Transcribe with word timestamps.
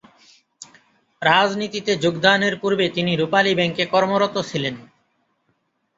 রাজনীতিতে 1.21 1.91
যোগদানের 1.95 2.53
পূর্বে 2.61 2.85
তিনি 2.89 3.11
রূপালী 3.15 3.51
ব্যাংকে 3.55 3.83
কর্মরত 3.85 4.35
ছিলেন। 4.49 4.75